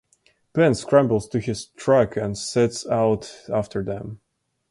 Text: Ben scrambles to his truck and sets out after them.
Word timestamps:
Ben 0.53 0.73
scrambles 0.73 1.27
to 1.29 1.39
his 1.39 1.67
truck 1.77 2.17
and 2.17 2.35
sets 2.35 2.87
out 2.87 3.43
after 3.53 3.83
them. 3.83 4.19